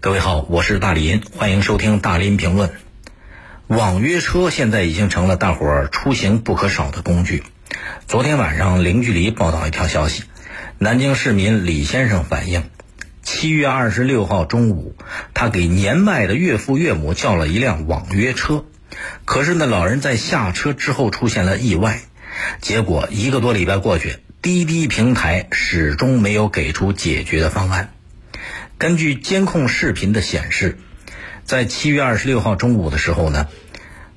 [0.00, 2.70] 各位好，我是大林，欢迎收听大林评论。
[3.66, 7.42] 网约车现在已经成了大伙儿出行不可少的工具。
[8.06, 10.22] 昨天晚上，零距离报道一条消息，
[10.78, 12.70] 南京市民李先生反映，
[13.24, 14.94] 七月二十六号中午，
[15.34, 18.66] 他给年迈的岳父岳母叫了一辆网约车，
[19.24, 22.02] 可是呢，老人在下车之后出现了意外，
[22.60, 27.92] 结果一个多礼拜过去，滴滴平台始终没有给出解决的方案。
[28.78, 30.78] 根据监控视频的显示，
[31.44, 33.48] 在七月二十六号中午的时候呢，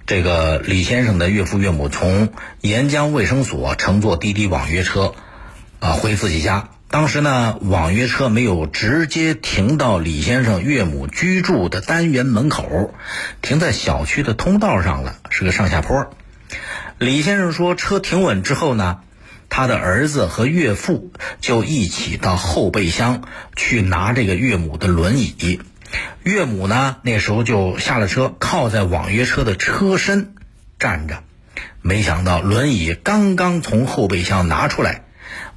[0.06, 2.30] 这个李先生的岳父岳母从
[2.62, 5.16] 沿江卫生所乘坐滴滴网约车，
[5.80, 6.70] 啊回自己家。
[6.90, 12.94] 当时呢，网约车没有直接停到李先生岳母居住的单元门口，
[13.42, 16.14] 停在小区的通道上了，是个上下坡。
[17.00, 19.00] 李先生说，车停稳之后呢。
[19.54, 23.24] 他的儿子和岳父就一起到后备箱
[23.58, 25.60] 去拿这个岳母的轮椅，
[26.24, 30.36] 岳母呢那时候就下了车，靠在网约车的车身
[30.80, 31.22] 站着。
[31.82, 35.04] 没想到轮椅刚刚从后备箱拿出来，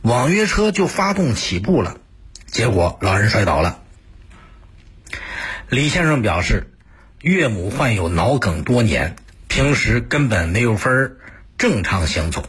[0.03, 1.99] 网约车就发动起步了，
[2.47, 3.79] 结果老人摔倒了。
[5.69, 6.69] 李先生表示，
[7.21, 9.15] 岳母患有脑梗多年，
[9.47, 11.17] 平时根本没有分
[11.57, 12.45] 正常行走。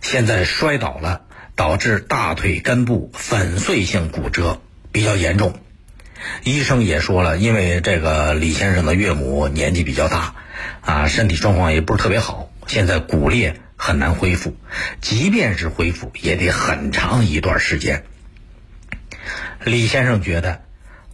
[0.00, 1.22] 现在摔倒了，
[1.56, 4.60] 导致大腿根部粉碎性骨折，
[4.92, 5.58] 比较严重。
[6.42, 10.34] 医生也说了，因为这个李先生的岳母年纪比较大，
[10.80, 14.56] 啊，身体状况也不是特别好，现在骨裂很难恢复，
[15.00, 18.04] 即便是恢复，也得很长一段时间。
[19.64, 20.62] 李先生觉得，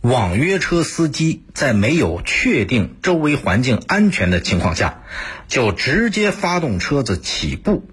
[0.00, 5.02] 网约车司机在没有确定周围环境安全的情况下，
[5.48, 7.88] 就直接发动车子起步。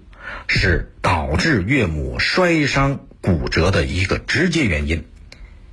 [0.48, 5.04] 是导致岳母摔伤骨折的一个直接原因，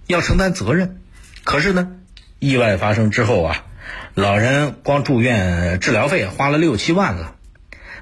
[0.07, 1.01] 要承担责任。
[1.43, 1.91] 可是呢，
[2.39, 3.66] 意外发生之后啊，
[4.13, 7.35] 老人光住院治疗费花了六七万了。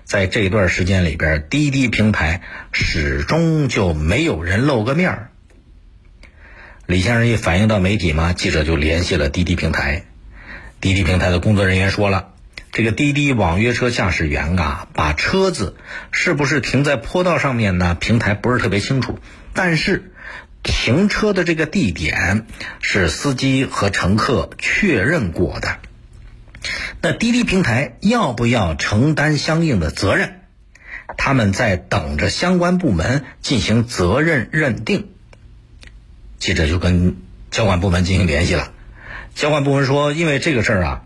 [0.03, 5.31] 在这段时间里边，滴滴平台始终就没有人露个面儿。
[6.85, 10.05] 李先生一反映到媒体嘛，记者就联系了滴滴平台，
[10.79, 12.33] 滴滴平台的工作人员说了。
[12.71, 15.75] 这个滴滴网约车驾驶员啊，把车子
[16.11, 17.95] 是不是停在坡道上面呢？
[17.99, 19.19] 平台不是特别清楚，
[19.53, 20.11] 但是
[20.61, 22.45] 停车的这个地点
[22.81, 25.77] 是司机和乘客确认过的。
[27.01, 30.41] 那滴滴平台要不要承担相应的责任？
[31.17, 35.07] 他们在等着相关部门进行责任认定。
[36.37, 37.15] 记者就跟
[37.49, 38.71] 交管部门进行联系了，
[39.33, 41.03] 交管部门说，因为这个事儿啊。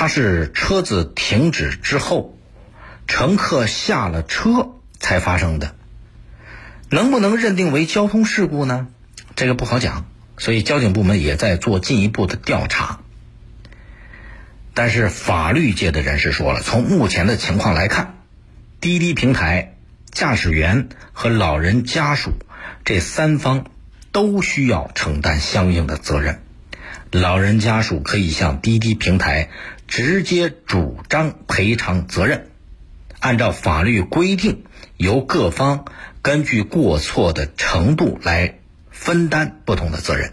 [0.00, 2.34] 它是车子停止之后，
[3.06, 5.74] 乘客下了车才发生的，
[6.88, 8.86] 能不能认定为交通事故呢？
[9.36, 10.06] 这个不好讲，
[10.38, 13.00] 所以交警部门也在做进一步的调查。
[14.72, 18.20] 但是法律界的人士说了，从目前的情况来看，
[18.80, 19.76] 滴滴平台、
[20.10, 22.32] 驾驶员和老人家属
[22.86, 23.66] 这三方
[24.12, 26.40] 都需要承担相应的责任。
[27.12, 29.50] 老人家属可以向滴滴平台。
[29.90, 32.46] 直接主张赔偿责任，
[33.18, 34.62] 按照法律规定，
[34.96, 35.84] 由各方
[36.22, 38.60] 根据过错的程度来
[38.92, 40.32] 分担不同的责任。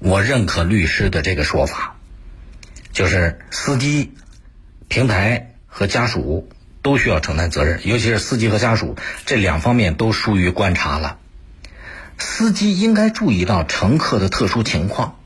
[0.00, 1.94] 我认可律师的这个说法，
[2.92, 4.12] 就是司机、
[4.88, 6.50] 平台和家属
[6.82, 11.18] 都需要承担责任，尤其是司机和家属这两方面都疏于观察了。
[12.18, 15.20] 司机应该注意到乘客的特殊情况，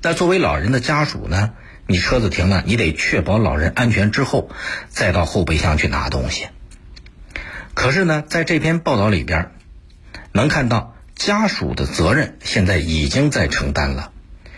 [0.00, 1.52] 那作为老人的家属呢？
[1.90, 4.50] 你车子停了，你得确保老人安全之后，
[4.90, 6.48] 再到后备箱去拿东西。
[7.72, 9.52] 可是呢，在这篇报道里边，
[10.32, 14.12] 能看到家属的责任现在已经在承担了，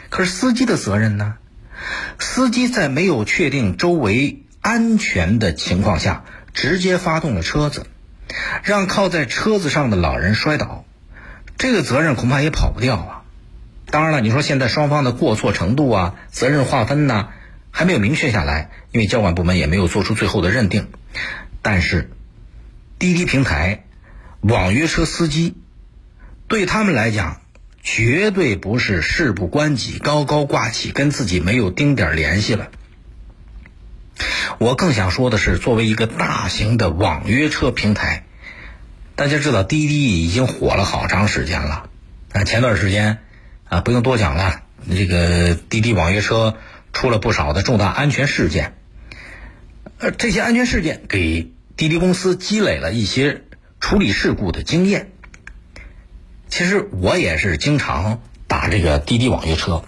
[0.09, 1.37] 可是司机的责任呢？
[2.19, 7.87] 司机在没有确定周围安全的情况下，直接发动了车子，
[8.65, 10.85] 让靠在车子上的老人摔倒，
[11.57, 13.20] 这个责任恐怕也跑不掉啊。
[13.91, 17.31] 当然了，你说现在双方的过错程度啊、责任划分呢，
[17.73, 20.89] 还没有明确下来，因为交管部门也没有做出最后的认定。
[21.61, 22.09] 但是，
[23.01, 23.85] 滴滴平台、
[24.43, 25.57] 网约车司机，
[26.47, 27.41] 对他们来讲，
[27.83, 32.69] 绝对不是事不关己、高高挂起，跟自己没有丁点联系了。
[34.59, 38.25] 我更想说的是，作为一个大型的网约车平台，
[39.17, 41.91] 大家知道滴滴已经火了好长时间了，
[42.33, 43.19] 啊，前段时间。
[43.71, 44.63] 啊，不用多讲了。
[44.91, 46.57] 这个滴滴网约车
[46.93, 48.75] 出了不少的重大安全事件，
[49.99, 53.45] 呃，这些安全事件给滴滴公司积累了一些
[53.79, 55.13] 处理事故的经验。
[56.49, 59.85] 其实我也是经常打这个滴滴网约车。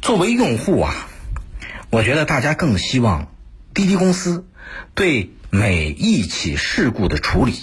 [0.00, 1.08] 作为用户啊，
[1.90, 3.34] 我觉得大家更希望
[3.74, 4.46] 滴滴公司
[4.94, 7.54] 对每一起事故的处理，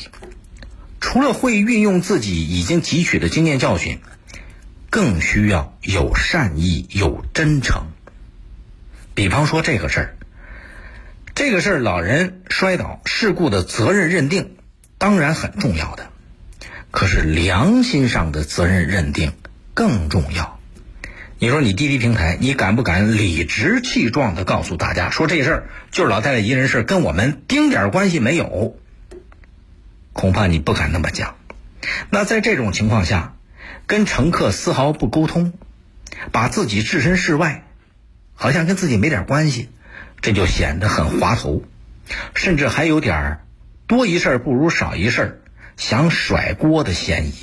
[1.00, 4.02] 除了会运用自己已经汲取的经验教训，
[4.92, 7.88] 更需要有善意、有真诚。
[9.16, 10.16] 比方说这个事儿，
[11.34, 14.58] 这个事儿老人摔倒事故的责任认定
[14.98, 16.10] 当然很重要的，
[16.92, 19.32] 可是良心上的责任认定
[19.74, 20.60] 更重要。
[21.40, 28.78] 你说你滴滴平台，你敢不敢理直气壮的告诉大家，说这事儿就是老太太一人事，跟我们丁点关系没有？
[30.12, 31.38] 恐怕你不敢那么讲。
[32.10, 33.36] 那在这种情况下，
[33.92, 35.52] 跟乘客丝毫不沟通，
[36.32, 37.66] 把自己置身事外，
[38.36, 39.68] 好像跟自己没点关系，
[40.22, 41.64] 这就显得很滑头，
[42.34, 43.46] 甚至还有点儿
[43.88, 45.44] 多一事不如少一事，
[45.76, 47.34] 想甩锅的嫌疑。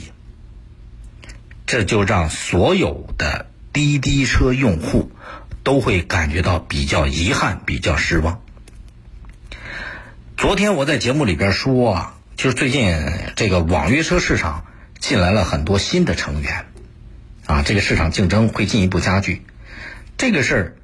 [1.67, 3.45] 这就让所有的。
[3.71, 5.13] 滴滴车用户
[5.63, 8.41] 都会感觉到比较遗憾、比较失望。
[10.39, 12.99] 昨天我在节目里边说啊，就是最近
[13.37, 14.65] 这个网约车市场
[15.01, 16.67] 进来了很多新的成员，
[17.47, 19.43] 啊，这个市场竞争会进一步加剧。
[20.17, 20.77] 这个事儿，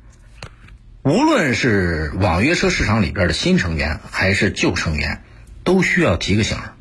[1.03, 5.23] 无论是网约车市场里边的新成员还是旧成员，
[5.65, 6.75] 都需要提个醒儿，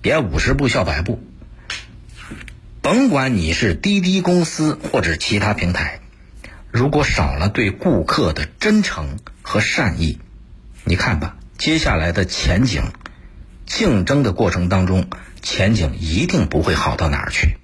[0.00, 1.22] 别五十步笑百步。
[2.80, 6.00] 甭管你是滴滴公司或者其他平台，
[6.70, 10.18] 如果少了对顾客的真诚和善意，
[10.84, 12.82] 你看吧，接下来的前景，
[13.66, 15.06] 竞争的过程当中，
[15.42, 17.56] 前景一定不会好到哪儿去。